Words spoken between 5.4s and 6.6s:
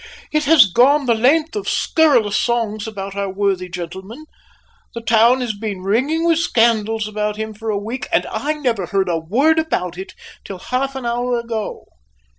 has been ringing with